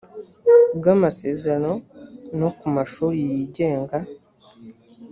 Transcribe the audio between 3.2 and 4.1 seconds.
yigenga